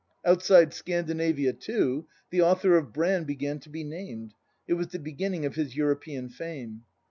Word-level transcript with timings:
Outside 0.25 0.73
Scan 0.73 1.05
dinavia, 1.05 1.53
too, 1.53 2.07
the 2.31 2.41
author 2.41 2.75
of 2.75 2.91
Brand 2.91 3.27
began 3.27 3.59
to 3.59 3.69
be 3.69 3.83
named; 3.83 4.33
it 4.67 4.73
was 4.73 4.87
the 4.87 4.97
beginning 4.97 5.45
of 5.45 5.53
his 5.53 5.75
European 5.75 6.27
fame. 6.29 6.81